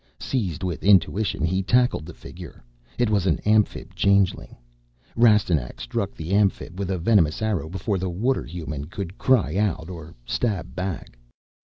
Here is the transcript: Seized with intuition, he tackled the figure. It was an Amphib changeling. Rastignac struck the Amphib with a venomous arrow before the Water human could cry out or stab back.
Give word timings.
Seized 0.19 0.63
with 0.63 0.83
intuition, 0.83 1.45
he 1.45 1.61
tackled 1.61 2.07
the 2.07 2.13
figure. 2.15 2.63
It 2.97 3.11
was 3.11 3.27
an 3.27 3.37
Amphib 3.45 3.93
changeling. 3.93 4.55
Rastignac 5.15 5.79
struck 5.79 6.15
the 6.15 6.33
Amphib 6.33 6.79
with 6.79 6.89
a 6.89 6.97
venomous 6.97 7.39
arrow 7.39 7.69
before 7.69 7.99
the 7.99 8.09
Water 8.09 8.43
human 8.45 8.85
could 8.85 9.19
cry 9.19 9.57
out 9.57 9.91
or 9.91 10.15
stab 10.25 10.75
back. 10.75 11.19